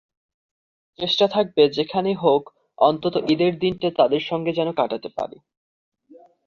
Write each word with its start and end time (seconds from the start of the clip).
চেষ্টা 0.99 1.25
থাকবে 1.27 1.63
যেভাবেই 1.69 2.15
হোক 2.15 2.43
অন্তত 2.79 3.15
ঈদের 3.33 3.53
দিনটি 3.59 3.87
তাঁদের 3.91 4.21
সঙ্গে 4.21 4.51
যেন 4.53 4.69
কাটাতে 4.71 5.09
পারি। 5.17 5.37